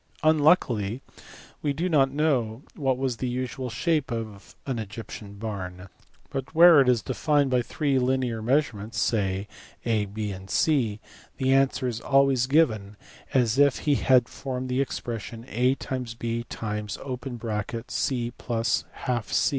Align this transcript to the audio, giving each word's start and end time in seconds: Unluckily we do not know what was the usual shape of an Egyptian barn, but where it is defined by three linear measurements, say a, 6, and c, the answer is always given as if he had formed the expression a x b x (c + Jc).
Unluckily 0.23 1.03
we 1.61 1.73
do 1.73 1.87
not 1.87 2.09
know 2.09 2.63
what 2.75 2.97
was 2.97 3.17
the 3.17 3.29
usual 3.29 3.69
shape 3.69 4.09
of 4.11 4.55
an 4.65 4.79
Egyptian 4.79 5.35
barn, 5.35 5.89
but 6.31 6.55
where 6.55 6.81
it 6.81 6.89
is 6.89 7.03
defined 7.03 7.51
by 7.51 7.61
three 7.61 7.99
linear 7.99 8.41
measurements, 8.41 8.99
say 8.99 9.47
a, 9.85 10.05
6, 10.07 10.17
and 10.35 10.49
c, 10.49 10.99
the 11.37 11.53
answer 11.53 11.87
is 11.87 12.01
always 12.01 12.47
given 12.47 12.97
as 13.35 13.59
if 13.59 13.77
he 13.85 13.93
had 13.93 14.27
formed 14.27 14.69
the 14.69 14.81
expression 14.81 15.45
a 15.49 15.73
x 15.79 16.15
b 16.15 16.47
x 16.49 16.57
(c 16.97 18.33
+ 18.37 18.37
Jc). 18.39 19.49